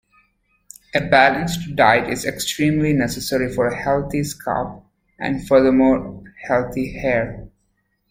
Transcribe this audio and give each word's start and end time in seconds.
A 0.95 0.99
balanced 0.99 1.75
diet 1.75 2.09
is 2.09 2.25
extremely 2.25 2.91
necessary 2.91 3.53
for 3.53 3.67
a 3.67 3.79
healthy 3.83 4.23
scalp 4.23 4.83
and 5.19 5.47
furthermore 5.47 6.23
healthy 6.47 6.93
hair. 6.97 7.47